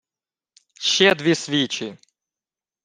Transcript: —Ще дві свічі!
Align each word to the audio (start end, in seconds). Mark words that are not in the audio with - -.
—Ще 0.83 1.15
дві 1.15 1.35
свічі! 1.35 1.97